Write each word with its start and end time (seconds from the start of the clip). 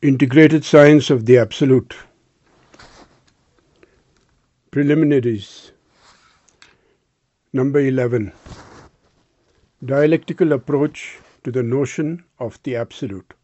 Integrated 0.00 0.64
Science 0.64 1.10
of 1.10 1.26
the 1.26 1.38
Absolute 1.38 1.92
Preliminaries 4.70 5.72
Number 7.52 7.80
11 7.80 8.30
Dialectical 9.84 10.52
Approach 10.52 11.18
to 11.42 11.50
the 11.50 11.64
Notion 11.64 12.22
of 12.38 12.62
the 12.62 12.76
Absolute 12.76 13.34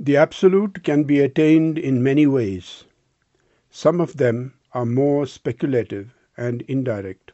The 0.00 0.16
Absolute 0.16 0.82
can 0.82 1.04
be 1.04 1.20
attained 1.20 1.76
in 1.76 2.02
many 2.02 2.26
ways. 2.26 2.84
Some 3.70 4.00
of 4.00 4.16
them 4.16 4.54
are 4.72 4.86
more 4.86 5.26
speculative 5.26 6.14
and 6.38 6.62
indirect, 6.62 7.32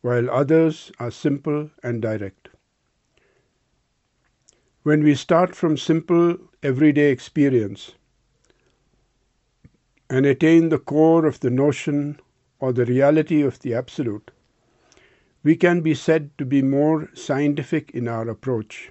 while 0.00 0.28
others 0.28 0.90
are 0.98 1.12
simple 1.12 1.70
and 1.80 2.02
direct. 2.02 2.48
When 4.88 5.04
we 5.04 5.16
start 5.16 5.54
from 5.54 5.76
simple 5.76 6.38
everyday 6.62 7.10
experience 7.10 7.92
and 10.08 10.24
attain 10.24 10.70
the 10.70 10.78
core 10.78 11.26
of 11.26 11.40
the 11.40 11.50
notion 11.50 12.18
or 12.58 12.72
the 12.72 12.86
reality 12.86 13.42
of 13.42 13.58
the 13.58 13.74
Absolute, 13.74 14.30
we 15.42 15.56
can 15.56 15.82
be 15.82 15.92
said 15.94 16.30
to 16.38 16.46
be 16.46 16.62
more 16.62 17.10
scientific 17.12 17.90
in 17.90 18.08
our 18.08 18.30
approach. 18.30 18.90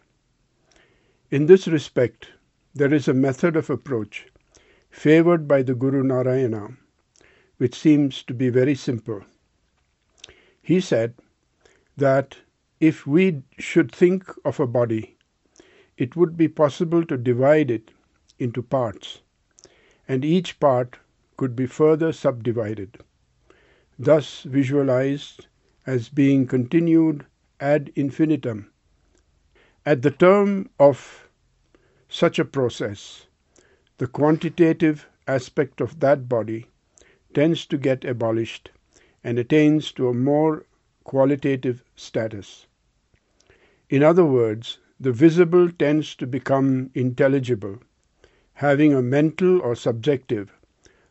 In 1.31 1.47
this 1.47 1.67
respect, 1.67 2.27
there 2.75 2.93
is 2.93 3.07
a 3.07 3.13
method 3.15 3.55
of 3.55 3.71
approach 3.71 4.27
favored 4.91 5.47
by 5.47 5.63
the 5.63 5.73
Guru 5.73 6.03
Narayana, 6.03 6.77
which 7.57 7.73
seems 7.73 8.21
to 8.21 8.35
be 8.35 8.49
very 8.49 8.75
simple. 8.75 9.23
He 10.61 10.79
said 10.79 11.15
that 11.97 12.37
if 12.79 13.07
we 13.07 13.41
should 13.57 13.91
think 13.91 14.31
of 14.45 14.59
a 14.59 14.67
body 14.67 15.16
it 15.97 16.15
would 16.15 16.37
be 16.37 16.47
possible 16.47 17.05
to 17.05 17.17
divide 17.17 17.71
it 17.71 17.91
into 18.39 18.61
parts, 18.61 19.21
and 20.07 20.23
each 20.23 20.59
part 20.59 20.97
could 21.37 21.55
be 21.55 21.65
further 21.65 22.11
subdivided, 22.11 22.97
thus 23.97 24.43
visualized 24.43 25.47
as 25.85 26.09
being 26.09 26.45
continued 26.45 27.25
ad 27.59 27.91
infinitum. 27.95 28.71
At 29.85 30.01
the 30.01 30.11
term 30.11 30.69
of 30.79 31.29
such 32.09 32.39
a 32.39 32.45
process, 32.45 33.25
the 33.97 34.07
quantitative 34.07 35.07
aspect 35.27 35.81
of 35.81 35.99
that 35.99 36.29
body 36.29 36.67
tends 37.33 37.65
to 37.65 37.77
get 37.77 38.05
abolished 38.05 38.69
and 39.23 39.39
attains 39.39 39.91
to 39.93 40.09
a 40.09 40.13
more 40.13 40.65
qualitative 41.03 41.83
status. 41.95 42.67
In 43.89 44.03
other 44.03 44.25
words, 44.25 44.79
the 44.99 45.11
visible 45.11 45.69
tends 45.71 46.15
to 46.15 46.25
become 46.25 46.89
intelligible, 46.95 47.79
having 48.53 48.93
a 48.93 49.01
mental 49.01 49.61
or 49.61 49.75
subjective 49.75 50.51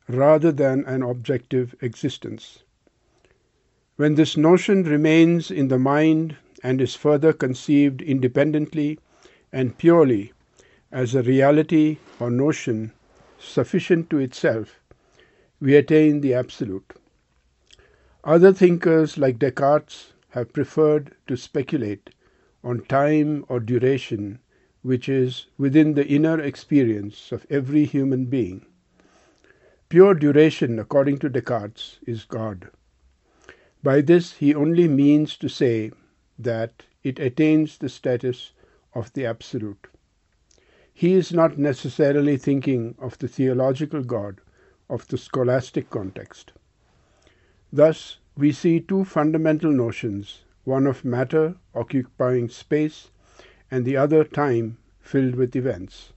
rather 0.09 0.51
than 0.51 0.85
an 0.87 1.03
objective 1.03 1.75
existence. 1.81 2.65
When 3.97 4.15
this 4.15 4.37
notion 4.37 4.83
remains 4.83 5.51
in 5.51 5.69
the 5.69 5.79
mind 5.79 6.37
and 6.63 6.81
is 6.81 6.95
further 6.95 7.33
conceived 7.33 8.03
independently 8.03 8.99
and 9.53 9.79
purely 9.79 10.33
as 10.91 11.15
a 11.15 11.23
reality 11.23 11.99
or 12.19 12.31
notion 12.31 12.93
sufficient 13.39 14.11
to 14.11 14.19
itself, 14.19 14.81
we 15.61 15.77
attain 15.77 16.21
the 16.21 16.35
Absolute. 16.35 16.93
Other 18.25 18.53
thinkers 18.53 19.17
like 19.17 19.39
Descartes 19.39 20.13
have 20.31 20.53
preferred 20.53 21.15
to 21.29 21.37
speculate 21.37 22.11
on 22.67 22.81
time 22.87 23.45
or 23.49 23.61
duration 23.61 24.41
which 24.83 25.09
is 25.09 25.47
within 25.57 25.95
the 25.95 26.07
inner 26.07 26.41
experience 26.41 27.31
of 27.31 27.47
every 27.49 27.85
human 27.85 28.25
being. 28.25 28.67
Pure 29.89 30.15
duration, 30.15 30.79
according 30.81 31.17
to 31.19 31.29
Descartes, 31.29 31.99
is 32.07 32.25
God. 32.25 32.71
By 33.85 34.01
this 34.01 34.33
he 34.35 34.53
only 34.53 34.89
means 34.89 35.37
to 35.37 35.49
say 35.49 35.93
that 36.39 36.83
it 37.05 37.21
attains 37.21 37.79
the 37.79 37.89
status 37.89 38.53
of 38.95 39.13
the 39.13 39.27
Absolute. 39.27 39.87
He 40.93 41.13
is 41.15 41.33
not 41.33 41.59
necessarily 41.59 42.37
thinking 42.37 42.97
of 42.99 43.17
the 43.19 43.29
theological 43.29 44.03
God 44.03 44.41
of 44.91 45.07
the 45.07 45.19
scholastic 45.19 45.89
context. 45.89 46.53
Thus, 47.73 48.19
we 48.37 48.51
see 48.51 48.81
two 48.81 49.05
fundamental 49.05 49.71
notions 49.71 50.43
one 50.67 50.85
of 50.85 51.05
matter 51.05 51.55
occupying 51.77 52.49
space 52.49 53.11
and 53.71 53.85
the 53.85 53.97
other 53.97 54.25
time 54.25 54.77
filled 55.01 55.37
with 55.37 55.55
events, 55.55 56.13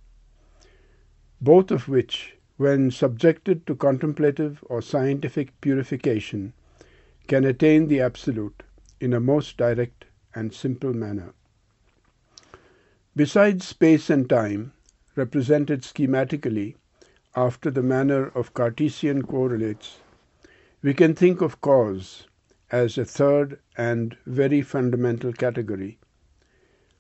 both 1.40 1.70
of 1.70 1.88
which, 1.88 2.36
when 2.58 2.90
subjected 2.90 3.66
to 3.68 3.76
contemplative 3.76 4.64
or 4.64 4.82
scientific 4.82 5.62
purification, 5.62 6.52
can 7.28 7.46
attain 7.46 7.88
the 7.88 8.02
Absolute 8.02 8.64
in 9.00 9.14
a 9.14 9.20
most 9.20 9.56
direct 9.56 10.06
and 10.34 10.52
simple 10.52 10.94
manner. 10.94 11.34
Besides 13.16 13.68
space 13.68 14.10
and 14.10 14.28
time, 14.28 14.74
represented 15.16 15.84
schematically 15.84 16.76
after 17.36 17.70
the 17.70 17.84
manner 17.84 18.30
of 18.30 18.56
Cartesian 18.56 19.22
correlates, 19.22 20.00
we 20.82 20.96
can 20.96 21.14
think 21.14 21.40
of 21.42 21.62
cause 21.62 22.26
as 22.72 22.98
a 22.98 23.06
third 23.06 23.60
and 23.78 24.16
very 24.26 24.62
fundamental 24.62 25.34
category. 25.34 25.98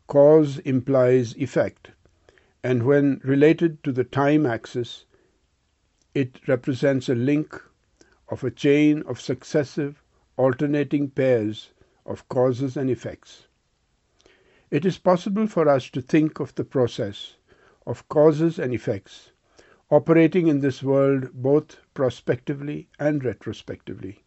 Cause 0.08 0.58
implies 0.60 1.36
effect, 1.38 1.92
and 2.64 2.84
when 2.84 3.22
related 3.24 3.84
to 3.84 3.92
the 3.92 4.04
time 4.04 4.46
axis, 4.46 5.06
it 6.16 6.48
represents 6.48 7.08
a 7.10 7.16
link 7.16 7.62
of 8.30 8.44
a 8.44 8.52
chain 8.52 9.04
of 9.04 9.22
successive 9.22 10.02
alternating 10.38 11.10
pairs 11.10 11.72
of 12.06 12.28
causes 12.30 12.76
and 12.76 12.90
effects. 12.90 13.48
It 14.72 14.86
is 14.86 14.98
possible 14.98 15.48
for 15.48 15.68
us 15.68 15.90
to 15.92 16.02
think 16.02 16.40
of 16.40 16.56
the 16.56 16.64
process 16.64 17.36
of 17.86 18.08
causes 18.10 18.58
and 18.60 18.74
effects 18.74 19.32
operating 19.92 20.48
in 20.48 20.60
this 20.60 20.84
world 20.84 21.32
both 21.34 21.78
prospectively 21.94 22.88
and 23.00 23.24
retrospectively. 23.24 24.24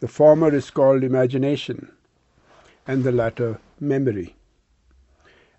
The 0.00 0.08
former 0.08 0.54
is 0.54 0.70
called 0.70 1.02
imagination, 1.04 1.90
and 2.86 3.02
the 3.02 3.12
latter 3.12 3.60
memory. 3.80 4.36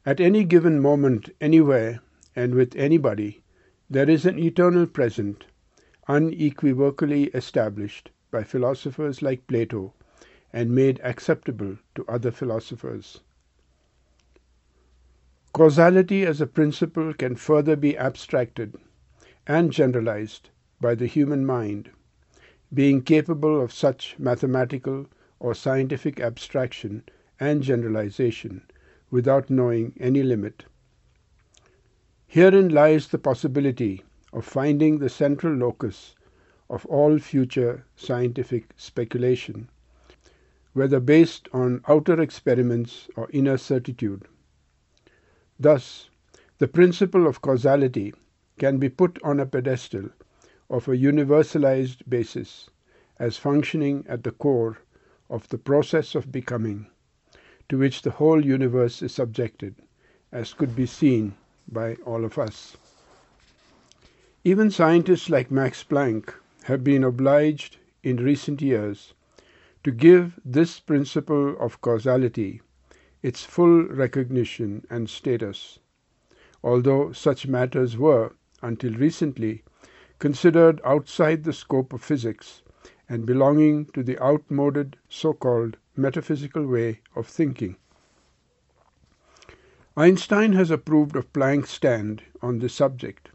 At 0.05 0.19
any 0.19 0.43
given 0.43 0.79
moment, 0.79 1.31
anywhere, 1.41 2.01
and 2.35 2.53
with 2.53 2.75
anybody, 2.75 3.41
there 3.89 4.07
is 4.07 4.27
an 4.27 4.37
eternal 4.37 4.85
present, 4.85 5.45
unequivocally 6.07 7.25
established 7.33 8.11
by 8.29 8.43
philosophers 8.43 9.23
like 9.23 9.47
Plato 9.47 9.93
and 10.53 10.69
made 10.69 10.99
acceptable 11.03 11.77
to 11.95 12.05
other 12.07 12.29
philosophers. 12.31 13.21
Causality 15.51 16.25
as 16.25 16.39
a 16.41 16.47
principle 16.47 17.13
can 17.13 17.35
further 17.35 17.75
be 17.75 17.97
abstracted 17.97 18.75
and 19.47 19.71
generalized 19.71 20.49
by 20.79 20.93
the 20.93 21.07
human 21.07 21.43
mind 21.43 21.89
being 22.73 23.01
capable 23.01 23.61
of 23.61 23.72
such 23.72 24.17
mathematical 24.19 25.07
or 25.39 25.53
scientific 25.53 26.19
abstraction 26.19 27.03
and 27.39 27.63
generalization 27.63 28.61
without 29.09 29.50
knowing 29.50 29.94
any 30.00 30.23
limit. 30.23 30.66
Herein 32.27 32.69
lies 32.69 33.07
the 33.07 33.17
possibility 33.17 34.03
of 34.33 34.45
finding 34.45 35.00
the 35.00 35.09
central 35.09 35.53
locus 35.53 36.16
of 36.69 36.85
all 36.88 37.17
future 37.19 37.85
scientific 37.95 38.72
speculation, 38.75 39.69
whether 40.73 41.00
based 41.00 41.47
on 41.53 41.81
outer 41.88 42.22
experiments 42.22 43.07
or 43.16 43.29
inner 43.31 43.57
certitude. 43.57 44.27
Thus, 45.59 46.09
the 46.57 46.67
principle 46.67 47.27
of 47.27 47.41
causality 47.41 48.13
can 48.59 48.77
be 48.77 48.89
put 48.89 49.21
on 49.24 49.39
a 49.39 49.45
pedestal 49.45 50.09
of 50.69 50.87
a 50.87 50.97
universalized 50.97 52.07
basis 52.09 52.69
as 53.19 53.37
functioning 53.37 54.05
at 54.07 54.23
the 54.23 54.31
core 54.31 54.77
of 55.29 55.47
the 55.49 55.57
process 55.57 56.15
of 56.15 56.31
becoming 56.31 56.87
to 57.69 57.77
which 57.77 58.01
the 58.01 58.11
whole 58.11 58.45
universe 58.45 59.01
is 59.01 59.13
subjected, 59.13 59.75
as 60.31 60.53
could 60.53 60.75
be 60.75 60.85
seen 60.85 61.35
by 61.67 61.95
all 62.05 62.23
of 62.23 62.37
us. 62.37 62.77
Even 64.43 64.71
scientists 64.71 65.29
like 65.29 65.51
Max 65.51 65.83
Planck 65.83 66.33
have 66.63 66.83
been 66.83 67.03
obliged 67.03 67.77
in 68.03 68.17
recent 68.17 68.61
years 68.61 69.13
to 69.83 69.91
give 69.91 70.39
this 70.45 70.79
principle 70.79 71.57
of 71.59 71.81
causality 71.81 72.61
its 73.21 73.43
full 73.43 73.83
recognition 73.83 74.85
and 74.89 75.09
status, 75.09 75.79
although 76.63 77.11
such 77.11 77.47
matters 77.47 77.97
were, 77.97 78.33
until 78.61 78.93
recently, 78.93 79.63
considered 80.19 80.81
outside 80.83 81.43
the 81.43 81.53
scope 81.53 81.93
of 81.93 82.03
physics 82.03 82.61
and 83.09 83.25
belonging 83.25 83.85
to 83.85 84.03
the 84.03 84.19
outmoded 84.21 84.97
so-called 85.09 85.77
metaphysical 85.95 86.65
way 86.65 86.99
of 87.15 87.27
thinking. 87.27 87.75
Einstein 89.95 90.53
has 90.53 90.69
approved 90.69 91.15
of 91.15 91.31
Planck's 91.33 91.71
stand 91.71 92.21
on 92.41 92.59
this 92.59 92.73
subject, 92.73 93.29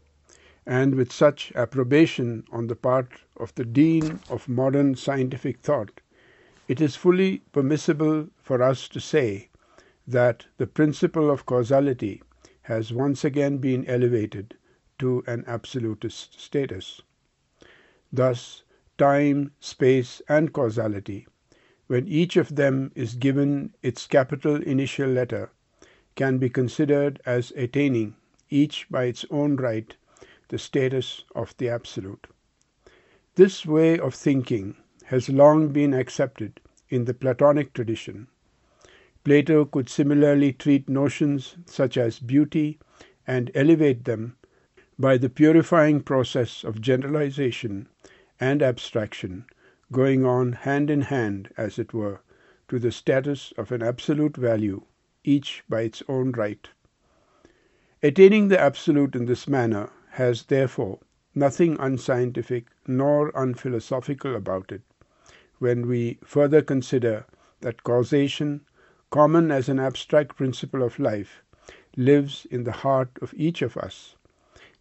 and 0.65 0.95
with 0.95 1.11
such 1.11 1.51
approbation 1.55 2.43
on 2.51 2.67
the 2.67 2.75
part 2.75 3.21
of 3.37 3.53
the 3.55 3.65
dean 3.65 4.19
of 4.29 4.47
modern 4.47 4.95
scientific 4.95 5.59
thought, 5.59 5.99
it 6.67 6.79
is 6.79 6.95
fully 6.95 7.41
permissible 7.51 8.29
for 8.41 8.61
us 8.61 8.87
to 8.87 8.99
say 8.99 9.49
that 10.07 10.45
the 10.57 10.67
principle 10.67 11.29
of 11.29 11.45
causality 11.45 12.21
has 12.63 12.93
once 12.93 13.25
again 13.25 13.57
been 13.57 13.85
elevated 13.87 14.55
to 15.03 15.21
an 15.27 15.43
absolutist 15.47 16.39
status. 16.39 17.01
Thus, 18.13 18.63
time, 18.97 19.51
space, 19.59 20.21
and 20.29 20.53
causality, 20.53 21.27
when 21.87 22.07
each 22.07 22.37
of 22.37 22.55
them 22.55 22.89
is 22.95 23.15
given 23.15 23.75
its 23.81 24.07
capital 24.07 24.63
initial 24.63 25.09
letter, 25.09 25.51
can 26.15 26.37
be 26.37 26.49
considered 26.49 27.19
as 27.25 27.51
attaining, 27.57 28.15
each 28.49 28.87
by 28.89 29.03
its 29.03 29.25
own 29.29 29.57
right, 29.57 29.93
the 30.47 30.57
status 30.57 31.25
of 31.35 31.53
the 31.57 31.67
absolute. 31.67 32.27
This 33.35 33.65
way 33.65 33.99
of 33.99 34.15
thinking 34.15 34.77
has 35.07 35.27
long 35.27 35.73
been 35.73 35.93
accepted 35.93 36.61
in 36.87 37.03
the 37.03 37.13
Platonic 37.13 37.73
tradition. 37.73 38.27
Plato 39.25 39.65
could 39.65 39.89
similarly 39.89 40.53
treat 40.53 40.87
notions 40.87 41.57
such 41.65 41.97
as 41.97 42.19
beauty 42.19 42.79
and 43.27 43.51
elevate 43.53 44.05
them 44.05 44.37
by 44.99 45.17
the 45.17 45.29
purifying 45.29 46.01
process 46.01 46.63
of 46.63 46.81
generalization 46.81 47.87
and 48.39 48.61
abstraction 48.61 49.45
going 49.91 50.25
on 50.25 50.51
hand 50.51 50.89
in 50.89 51.01
hand, 51.01 51.49
as 51.57 51.77
it 51.79 51.93
were, 51.93 52.19
to 52.67 52.79
the 52.79 52.91
status 52.91 53.53
of 53.57 53.71
an 53.71 53.81
absolute 53.83 54.35
value 54.35 54.83
each 55.23 55.63
by 55.69 55.81
its 55.81 56.03
own 56.07 56.31
right. 56.31 56.69
Attaining 58.01 58.49
the 58.49 58.59
absolute 58.59 59.15
in 59.15 59.25
this 59.25 59.47
manner 59.47 59.89
has, 60.11 60.43
therefore, 60.43 60.99
nothing 61.33 61.77
unscientific 61.79 62.67
nor 62.85 63.31
unphilosophical 63.31 64.35
about 64.35 64.71
it, 64.71 64.81
when 65.59 65.87
we 65.87 66.19
further 66.23 66.61
consider 66.61 67.25
that 67.61 67.83
causation, 67.83 68.61
common 69.09 69.51
as 69.51 69.69
an 69.69 69.79
abstract 69.79 70.35
principle 70.35 70.83
of 70.83 70.99
life, 70.99 71.41
lives 71.95 72.45
in 72.51 72.63
the 72.63 72.71
heart 72.71 73.09
of 73.21 73.33
each 73.35 73.61
of 73.61 73.77
us, 73.77 74.15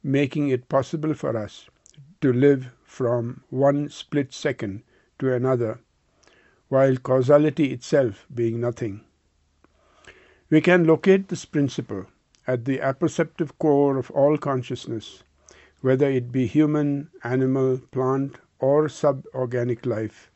making 0.02 0.48
it 0.48 0.68
possible 0.68 1.14
for 1.14 1.36
us 1.36 1.68
to 2.20 2.32
live 2.32 2.72
from 2.84 3.42
one 3.50 3.88
split 3.88 4.32
second 4.32 4.82
to 5.18 5.32
another, 5.32 5.80
while 6.68 6.96
causality 6.96 7.72
itself 7.72 8.26
being 8.34 8.60
nothing. 8.60 9.04
We 10.50 10.60
can 10.60 10.86
locate 10.86 11.28
this 11.28 11.44
principle 11.44 12.06
at 12.46 12.64
the 12.64 12.80
apperceptive 12.80 13.58
core 13.58 13.96
of 13.96 14.10
all 14.10 14.36
consciousness, 14.36 15.22
whether 15.80 16.10
it 16.10 16.32
be 16.32 16.46
human, 16.46 17.10
animal, 17.24 17.78
plant, 17.90 18.36
or 18.58 18.88
suborganic 18.88 19.86
life, 19.86 20.30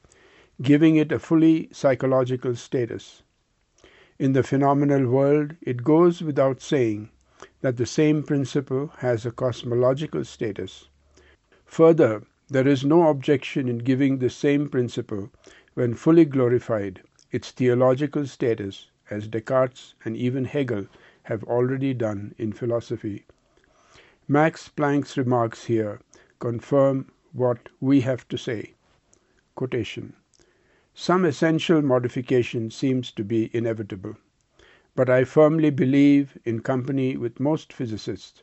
giving 0.62 0.96
it 0.96 1.12
a 1.12 1.18
fully 1.18 1.68
psychological 1.72 2.56
status. 2.56 3.22
In 4.18 4.32
the 4.32 4.42
phenomenal 4.42 5.06
world, 5.06 5.54
it 5.60 5.84
goes 5.84 6.22
without 6.22 6.60
saying 6.60 7.10
that 7.66 7.78
the 7.78 7.84
same 7.84 8.22
principle 8.22 8.92
has 8.98 9.26
a 9.26 9.30
cosmological 9.32 10.24
status. 10.24 10.88
Further, 11.64 12.22
there 12.48 12.68
is 12.68 12.84
no 12.84 13.08
objection 13.08 13.68
in 13.68 13.78
giving 13.78 14.18
the 14.18 14.30
same 14.30 14.68
principle, 14.68 15.32
when 15.74 15.92
fully 15.92 16.24
glorified, 16.24 17.02
its 17.32 17.50
theological 17.50 18.24
status 18.24 18.92
as 19.10 19.26
Descartes 19.26 19.94
and 20.04 20.16
even 20.16 20.44
Hegel 20.44 20.86
have 21.24 21.42
already 21.42 21.92
done 21.92 22.36
in 22.38 22.52
philosophy. 22.52 23.26
Max 24.28 24.68
Planck's 24.68 25.16
remarks 25.16 25.64
here 25.64 25.98
confirm 26.38 27.10
what 27.32 27.68
we 27.80 28.02
have 28.02 28.28
to 28.28 28.38
say. 28.38 28.74
Some 30.94 31.24
essential 31.24 31.82
modification 31.82 32.70
seems 32.70 33.10
to 33.10 33.24
be 33.24 33.50
inevitable, 33.52 34.14
but 34.96 35.10
I 35.10 35.24
firmly 35.24 35.68
believe, 35.68 36.38
in 36.46 36.60
company 36.60 37.18
with 37.18 37.38
most 37.38 37.70
physicists, 37.70 38.42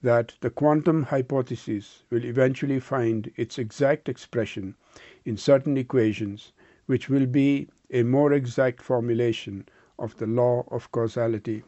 that 0.00 0.36
the 0.40 0.48
quantum 0.48 1.02
hypothesis 1.02 2.04
will 2.08 2.24
eventually 2.24 2.78
find 2.78 3.32
its 3.34 3.58
exact 3.58 4.08
expression 4.08 4.76
in 5.24 5.36
certain 5.36 5.76
equations 5.76 6.52
which 6.86 7.08
will 7.08 7.26
be 7.26 7.68
a 7.90 8.04
more 8.04 8.32
exact 8.32 8.80
formulation 8.80 9.66
of 9.98 10.16
the 10.18 10.26
law 10.28 10.64
of 10.70 10.92
causality. 10.92 11.64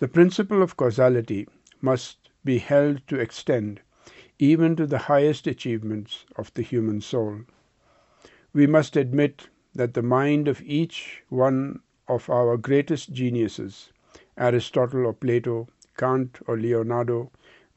The 0.00 0.08
principle 0.08 0.62
of 0.62 0.76
causality 0.76 1.48
must 1.80 2.28
be 2.44 2.58
held 2.58 3.06
to 3.08 3.18
extend 3.18 3.80
even 4.38 4.76
to 4.76 4.86
the 4.86 4.98
highest 4.98 5.46
achievements 5.46 6.26
of 6.36 6.52
the 6.52 6.62
human 6.62 7.00
soul. 7.00 7.40
We 8.52 8.66
must 8.66 8.96
admit 8.96 9.48
that 9.74 9.94
the 9.94 10.02
mind 10.02 10.46
of 10.46 10.60
each 10.60 11.22
one 11.30 11.80
of 12.08 12.30
our 12.30 12.56
greatest 12.56 13.12
geniuses, 13.12 13.92
Aristotle 14.36 15.06
or 15.06 15.12
Plato, 15.12 15.68
Kant 15.96 16.38
or 16.46 16.56
Leonardo, 16.56 17.30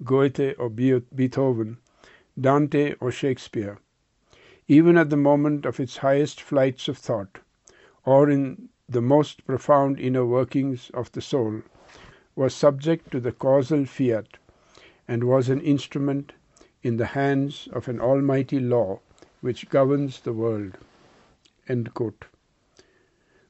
Goethe 0.04 0.56
or 0.58 0.70
Beethoven, 0.70 1.78
Dante 2.40 2.96
or 3.00 3.12
Shakespeare, 3.12 3.78
even 4.68 4.98
at 4.98 5.10
the 5.10 5.18
moment 5.18 5.66
of 5.66 5.80
its 5.80 5.98
highest 5.98 6.42
flights 6.42 6.88
of 6.88 6.98
thought, 6.98 7.40
or 8.06 8.30
in 8.30 8.70
the 8.88 9.02
most 9.02 9.46
profound 9.46 10.00
inner 10.00 10.26
workings 10.26 10.90
of 10.94 11.12
the 11.12 11.22
soul, 11.22 11.62
was 12.36 12.54
subject 12.54 13.12
to 13.12 13.20
the 13.20 13.32
causal 13.32 13.86
fiat, 13.86 14.38
and 15.08 15.24
was 15.26 15.50
an 15.50 15.62
instrument 15.62 16.32
in 16.84 16.98
the 16.98 17.08
hands 17.08 17.68
of 17.74 17.88
an 17.88 18.00
almighty 18.00 18.60
law 18.60 19.00
which 19.42 19.70
governs 19.70 20.22
the 20.22 20.34
world. 20.34 20.78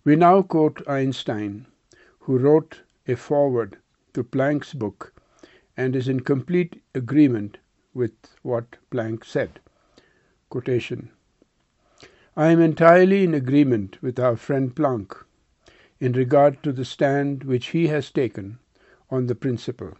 We 0.03 0.15
now 0.15 0.41
quote 0.41 0.81
Einstein, 0.87 1.67
who 2.21 2.39
wrote 2.39 2.81
a 3.07 3.15
foreword 3.15 3.77
to 4.15 4.23
Planck's 4.23 4.73
book 4.73 5.13
and 5.77 5.95
is 5.95 6.07
in 6.07 6.21
complete 6.21 6.81
agreement 6.95 7.59
with 7.93 8.13
what 8.41 8.77
Planck 8.89 9.23
said. 9.23 9.59
Quotation. 10.49 11.11
I 12.35 12.47
am 12.47 12.59
entirely 12.59 13.23
in 13.23 13.35
agreement 13.35 14.01
with 14.01 14.19
our 14.19 14.35
friend 14.35 14.73
Planck 14.75 15.23
in 15.99 16.13
regard 16.13 16.63
to 16.63 16.71
the 16.71 16.83
stand 16.83 17.43
which 17.43 17.67
he 17.67 17.85
has 17.87 18.09
taken 18.09 18.57
on 19.11 19.27
the 19.27 19.35
principle. 19.35 19.93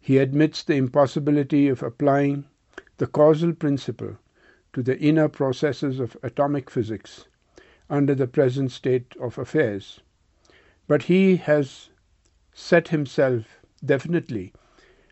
He 0.00 0.16
admits 0.16 0.62
the 0.62 0.76
impossibility 0.76 1.68
of 1.68 1.82
applying 1.82 2.46
the 2.96 3.06
causal 3.06 3.52
principle 3.52 4.16
to 4.72 4.82
the 4.82 4.98
inner 4.98 5.28
processes 5.28 6.00
of 6.00 6.16
atomic 6.22 6.70
physics 6.70 7.26
under 7.88 8.14
the 8.14 8.26
present 8.26 8.72
state 8.72 9.14
of 9.20 9.38
affairs, 9.38 10.00
but 10.86 11.04
he 11.04 11.36
has 11.36 11.90
set 12.52 12.88
himself 12.88 13.60
definitely 13.84 14.52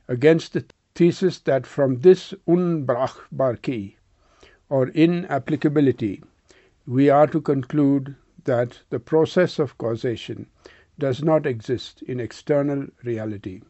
against 0.09 0.53
the 0.53 0.65
thesis 0.95 1.39
that 1.41 1.67
from 1.67 2.01
this 2.01 2.33
Unbrauchbarkeit, 2.47 3.95
or 4.69 4.89
inapplicability, 4.89 6.23
we 6.87 7.11
are 7.11 7.27
to 7.27 7.41
conclude 7.41 8.17
that 8.45 8.81
the 8.91 9.01
process 9.01 9.59
of 9.59 9.79
causation 9.79 10.47
does 10.99 11.23
not 11.23 11.47
exist 11.47 12.03
in 12.03 12.21
external 12.21 12.87
reality. 13.03 13.61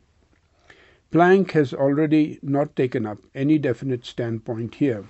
Planck 1.12 1.52
has 1.52 1.72
already 1.72 2.38
not 2.42 2.74
taken 2.74 3.06
up 3.06 3.18
any 3.34 3.58
definite 3.58 4.04
standpoint 4.04 4.76
here. 4.76 5.04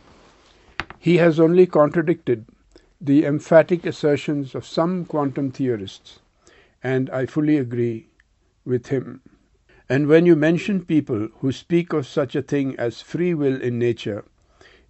He 0.98 1.16
has 1.16 1.40
only 1.40 1.66
contradicted 1.66 2.46
the 3.04 3.24
emphatic 3.24 3.86
assertions 3.86 4.54
of 4.54 4.66
some 4.66 5.04
quantum 5.04 5.52
theorists, 5.52 6.18
and 6.82 7.08
I 7.10 7.26
fully 7.26 7.56
agree 7.56 8.08
with 8.64 8.88
him. 8.88 9.20
And 9.88 10.08
when 10.08 10.26
you 10.26 10.34
mention 10.34 10.84
people 10.84 11.28
who 11.40 11.52
speak 11.52 11.92
of 11.92 12.06
such 12.06 12.34
a 12.34 12.42
thing 12.42 12.74
as 12.76 13.02
free 13.02 13.34
will 13.34 13.60
in 13.60 13.78
nature, 13.78 14.24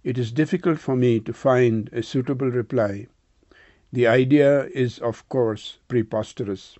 it 0.03 0.17
is 0.17 0.31
difficult 0.31 0.79
for 0.79 0.95
me 0.95 1.19
to 1.19 1.33
find 1.33 1.89
a 1.91 2.01
suitable 2.01 2.49
reply 2.49 3.07
the 3.95 4.07
idea 4.07 4.65
is, 4.73 4.99
of 4.99 5.27
course, 5.29 5.77
preposterous. 5.87 6.77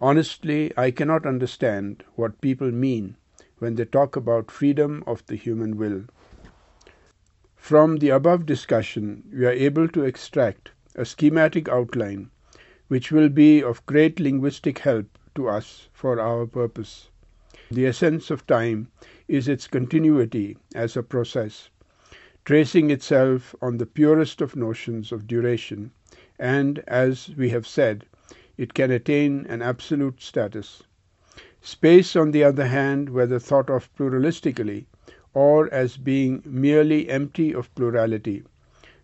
Honestly, 0.00 0.72
I 0.76 0.90
cannot 0.90 1.26
understand 1.26 2.02
what 2.16 2.40
people 2.40 2.72
mean 2.72 3.16
when 3.58 3.76
they 3.76 3.84
talk 3.84 4.16
about 4.16 4.50
freedom 4.50 5.04
of 5.06 5.24
the 5.26 5.36
human 5.36 5.76
will. 5.76 6.06
From 7.64 7.96
the 7.96 8.10
above 8.10 8.44
discussion, 8.44 9.22
we 9.32 9.46
are 9.46 9.50
able 9.50 9.88
to 9.88 10.04
extract 10.04 10.72
a 10.96 11.06
schematic 11.06 11.66
outline 11.66 12.28
which 12.88 13.10
will 13.10 13.30
be 13.30 13.62
of 13.62 13.86
great 13.86 14.20
linguistic 14.20 14.80
help 14.80 15.06
to 15.34 15.48
us 15.48 15.88
for 15.94 16.20
our 16.20 16.44
purpose. 16.46 17.08
The 17.70 17.86
essence 17.86 18.30
of 18.30 18.46
time 18.46 18.88
is 19.28 19.48
its 19.48 19.66
continuity 19.66 20.58
as 20.74 20.94
a 20.94 21.02
process, 21.02 21.70
tracing 22.44 22.90
itself 22.90 23.54
on 23.62 23.78
the 23.78 23.86
purest 23.86 24.42
of 24.42 24.56
notions 24.56 25.10
of 25.10 25.26
duration 25.26 25.92
and, 26.38 26.80
as 26.80 27.34
we 27.34 27.48
have 27.48 27.66
said, 27.66 28.04
it 28.58 28.74
can 28.74 28.90
attain 28.90 29.46
an 29.48 29.62
absolute 29.62 30.20
status. 30.20 30.82
Space, 31.62 32.14
on 32.14 32.32
the 32.32 32.44
other 32.44 32.66
hand, 32.66 33.08
whether 33.08 33.38
thought 33.38 33.70
of 33.70 33.88
pluralistically 33.96 34.84
or 35.34 35.72
as 35.74 35.96
being 35.96 36.42
merely 36.46 37.08
empty 37.10 37.52
of 37.52 37.74
plurality, 37.74 38.42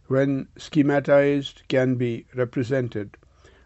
when 0.07 0.49
schematized 0.57 1.63
can 1.69 1.97
be 1.97 2.25
represented 2.35 3.17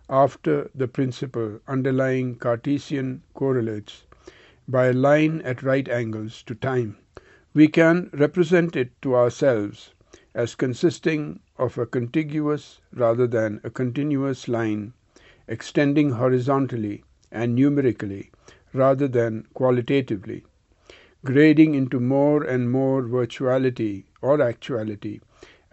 after 0.09 0.71
the 0.75 0.88
principle 0.88 1.61
underlying 1.68 2.35
Cartesian 2.37 3.23
correlates 3.35 4.04
by 4.66 4.87
a 4.87 4.92
line 4.92 5.40
at 5.42 5.62
right 5.62 5.88
angles 5.88 6.42
to 6.42 6.54
time. 6.54 6.97
We 7.54 7.68
can 7.68 8.11
represent 8.12 8.76
it 8.76 8.90
to 9.02 9.14
ourselves 9.14 9.92
as 10.35 10.54
consisting 10.54 11.40
of 11.59 11.78
a 11.78 11.87
contiguous 11.87 12.80
rather 12.92 13.26
than 13.26 13.61
a 13.62 13.71
continuous 13.71 14.49
line 14.49 14.92
extending 15.47 16.11
horizontally 16.12 17.04
and 17.30 17.54
numerically 17.54 18.30
rather 18.73 19.06
than 19.06 19.47
qualitatively, 19.54 20.44
grading 21.24 21.74
into 21.74 21.98
more 21.98 22.44
and 22.44 22.70
more 22.70 23.02
virtuality 23.02 24.04
or 24.22 24.40
actuality 24.40 25.20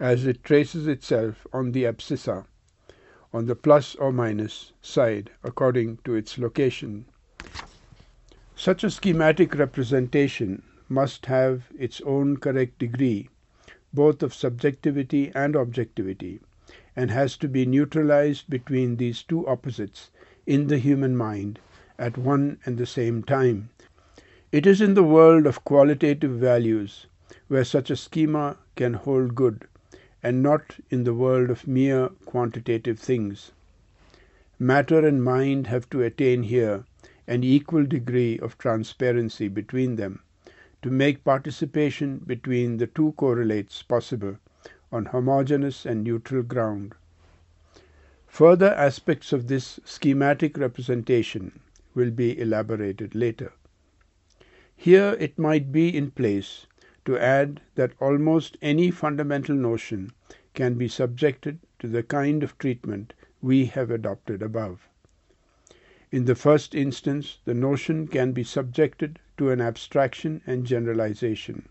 as 0.00 0.26
it 0.26 0.42
traces 0.42 0.86
itself 0.86 1.46
on 1.52 1.72
the 1.72 1.84
abscissa, 1.84 2.44
on 3.32 3.46
the 3.46 3.54
plus 3.54 3.94
or 3.94 4.12
minus 4.12 4.72
side 4.82 5.30
according 5.44 5.98
to 6.04 6.14
its 6.14 6.38
location. 6.38 7.04
Such 8.56 8.82
a 8.82 8.90
schematic 8.90 9.54
representation 9.54 10.62
must 10.88 11.26
have 11.26 11.64
its 11.78 12.00
own 12.00 12.38
correct 12.38 12.78
degree 12.78 13.28
both 13.94 14.22
of 14.22 14.32
subjectivity 14.32 15.30
and 15.34 15.54
objectivity, 15.54 16.40
and 16.96 17.10
has 17.10 17.36
to 17.36 17.46
be 17.46 17.66
neutralized 17.66 18.48
between 18.48 18.96
these 18.96 19.22
two 19.22 19.46
opposites 19.46 20.10
in 20.46 20.68
the 20.68 20.78
human 20.78 21.14
mind 21.14 21.58
at 21.98 22.16
one 22.16 22.58
and 22.64 22.78
the 22.78 22.86
same 22.86 23.22
time. 23.22 23.68
It 24.52 24.66
is 24.66 24.82
in 24.82 24.92
the 24.92 25.02
world 25.02 25.46
of 25.46 25.64
qualitative 25.64 26.32
values 26.32 27.06
where 27.48 27.64
such 27.64 27.90
a 27.90 27.96
schema 27.96 28.58
can 28.76 28.92
hold 28.92 29.34
good, 29.34 29.66
and 30.22 30.42
not 30.42 30.76
in 30.90 31.04
the 31.04 31.14
world 31.14 31.48
of 31.48 31.66
mere 31.66 32.10
quantitative 32.26 32.98
things. 32.98 33.52
Matter 34.58 35.06
and 35.06 35.24
mind 35.24 35.68
have 35.68 35.88
to 35.88 36.02
attain 36.02 36.42
here 36.42 36.84
an 37.26 37.42
equal 37.42 37.86
degree 37.86 38.38
of 38.40 38.58
transparency 38.58 39.48
between 39.48 39.96
them 39.96 40.20
to 40.82 40.90
make 40.90 41.24
participation 41.24 42.18
between 42.18 42.76
the 42.76 42.86
two 42.86 43.12
correlates 43.12 43.82
possible 43.82 44.36
on 44.92 45.06
homogeneous 45.06 45.86
and 45.86 46.04
neutral 46.04 46.42
ground. 46.42 46.94
Further 48.26 48.74
aspects 48.74 49.32
of 49.32 49.48
this 49.48 49.80
schematic 49.86 50.58
representation 50.58 51.60
will 51.94 52.10
be 52.10 52.38
elaborated 52.38 53.14
later. 53.14 53.50
Here 54.84 55.16
it 55.20 55.38
might 55.38 55.70
be 55.70 55.96
in 55.96 56.10
place 56.10 56.66
to 57.04 57.16
add 57.16 57.60
that 57.76 57.92
almost 58.00 58.56
any 58.60 58.90
fundamental 58.90 59.54
notion 59.54 60.10
can 60.54 60.74
be 60.74 60.88
subjected 60.88 61.60
to 61.78 61.86
the 61.86 62.02
kind 62.02 62.42
of 62.42 62.58
treatment 62.58 63.12
we 63.40 63.66
have 63.66 63.92
adopted 63.92 64.42
above. 64.42 64.88
In 66.10 66.24
the 66.24 66.34
first 66.34 66.74
instance, 66.74 67.38
the 67.44 67.54
notion 67.54 68.08
can 68.08 68.32
be 68.32 68.42
subjected 68.42 69.20
to 69.38 69.50
an 69.50 69.60
abstraction 69.60 70.42
and 70.48 70.66
generalization, 70.66 71.68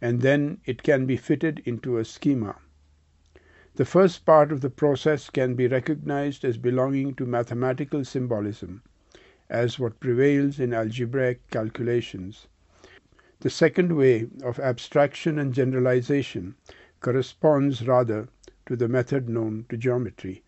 and 0.00 0.20
then 0.20 0.58
it 0.64 0.82
can 0.82 1.06
be 1.06 1.16
fitted 1.16 1.62
into 1.64 1.96
a 1.96 2.04
schema. 2.04 2.56
The 3.76 3.84
first 3.84 4.26
part 4.26 4.50
of 4.50 4.62
the 4.62 4.68
process 4.68 5.30
can 5.30 5.54
be 5.54 5.68
recognized 5.68 6.44
as 6.44 6.58
belonging 6.58 7.14
to 7.14 7.24
mathematical 7.24 8.04
symbolism, 8.04 8.82
as 9.52 9.78
what 9.78 10.00
prevails 10.00 10.58
in 10.58 10.72
algebraic 10.72 11.46
calculations. 11.50 12.48
The 13.40 13.50
second 13.50 13.94
way 13.94 14.28
of 14.42 14.58
abstraction 14.58 15.38
and 15.38 15.52
generalization 15.52 16.54
corresponds 17.00 17.86
rather 17.86 18.28
to 18.64 18.76
the 18.76 18.88
method 18.88 19.28
known 19.28 19.66
to 19.68 19.76
geometry. 19.76 20.42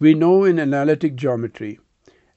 We 0.00 0.12
know 0.12 0.42
in 0.42 0.58
analytic 0.58 1.14
geometry, 1.14 1.78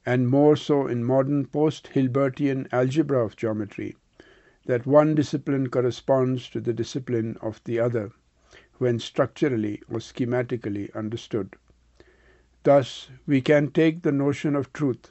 and 0.06 0.30
more 0.30 0.56
so 0.56 0.86
in 0.86 1.04
modern 1.04 1.48
post-Hilbertian 1.48 2.68
algebra 2.72 3.26
of 3.26 3.36
geometry, 3.36 3.96
that 4.68 4.86
one 4.86 5.16
discipline 5.16 5.70
corresponds 5.70 6.50
to 6.52 6.62
the 6.62 6.74
discipline 6.74 7.36
of 7.42 7.62
the 7.64 7.80
other 7.80 8.12
when 8.78 9.00
structurally 9.00 9.82
or 9.90 9.98
schematically 9.98 10.94
understood. 10.96 11.56
Thus, 12.72 13.10
we 13.26 13.42
can 13.42 13.72
take 13.72 14.04
the 14.04 14.12
notion 14.12 14.56
of 14.56 14.72
truth 14.74 15.10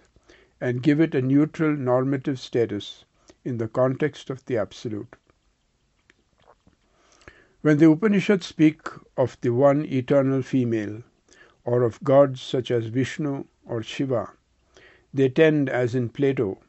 and 0.61 0.81
give 0.81 1.01
it 1.01 1.13
a 1.13 1.21
neutral 1.21 1.75
normative 1.77 2.39
status 2.39 3.05
in 3.45 3.59
the 3.59 3.67
context 3.67 4.31
of 4.31 4.45
the 4.45 4.57
Absolute. 4.57 5.17
When 7.63 7.79
the 7.79 7.91
Upanishads 7.91 8.47
speak 8.47 8.87
of 9.17 9.37
the 9.41 9.51
one 9.51 9.85
eternal 9.87 10.43
female, 10.43 11.03
or 11.65 11.83
of 11.83 12.05
gods 12.05 12.41
such 12.41 12.71
as 12.71 12.87
Vishnu 12.87 13.47
or 13.67 13.83
Shiva. 13.83 14.35
They 15.13 15.29
tend, 15.29 15.69
as 15.69 15.97
in 15.97 16.11
Plato, 16.11 16.61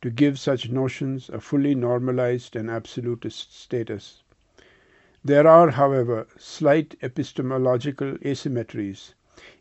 to 0.00 0.08
give 0.08 0.38
such 0.38 0.70
notions 0.70 1.28
a 1.28 1.42
fully 1.42 1.74
normalized 1.74 2.56
and 2.56 2.70
absolutist 2.70 3.54
status. 3.54 4.22
There 5.22 5.46
are, 5.46 5.72
however, 5.72 6.26
slight 6.38 6.96
epistemological 7.02 8.16
asymmetries, 8.24 9.12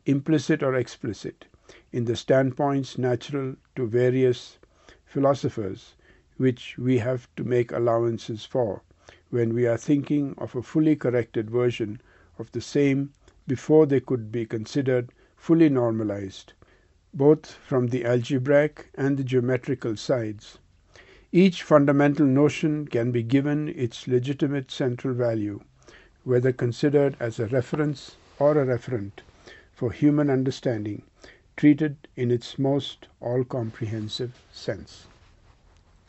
implicit 0.05 0.63
or 0.63 0.73
explicit, 0.73 1.45
in 1.91 2.05
the 2.05 2.15
standpoints 2.15 2.97
natural 2.97 3.55
to 3.75 3.85
various 3.85 4.57
philosophers, 5.05 5.93
which 6.37 6.77
we 6.77 6.97
have 6.97 7.27
to 7.35 7.43
make 7.43 7.71
allowances 7.71 8.43
for 8.43 8.81
when 9.29 9.53
we 9.53 9.67
are 9.67 9.77
thinking 9.77 10.33
of 10.37 10.55
a 10.55 10.61
fully 10.61 10.95
corrected 10.95 11.49
version 11.49 12.01
of 12.39 12.51
the 12.53 12.61
same 12.61 13.11
before 13.45 13.85
they 13.85 13.99
could 13.99 14.31
be 14.31 14.45
considered 14.45 15.11
fully 15.35 15.69
normalized, 15.69 16.53
both 17.13 17.45
from 17.51 17.87
the 17.87 18.05
algebraic 18.05 18.89
and 18.95 19.17
the 19.17 19.23
geometrical 19.23 19.95
sides. 19.95 20.57
Each 21.31 21.61
fundamental 21.61 22.25
notion 22.25 22.87
can 22.87 23.11
be 23.11 23.23
given 23.23 23.69
its 23.69 24.07
legitimate 24.07 24.71
central 24.71 25.13
value, 25.13 25.61
whether 26.23 26.51
considered 26.51 27.17
as 27.19 27.39
a 27.39 27.47
reference 27.47 28.15
or 28.39 28.51
a 28.61 28.65
referent 28.65 29.21
for 29.77 29.91
human 29.91 30.27
understanding, 30.27 31.03
treated 31.55 31.95
in 32.15 32.31
its 32.31 32.57
most 32.57 33.07
all-comprehensive 33.21 34.33
sense. 34.51 35.05